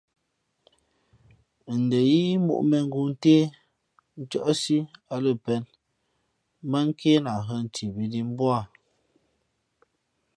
[1.79, 3.35] Ndα yíí mōʼ mēngoo ntě,
[4.21, 4.77] ncάʼsǐ
[5.13, 5.61] á lα pēn
[6.65, 8.59] mbát nké lahhᾱ nthimbi nǐ mbū â.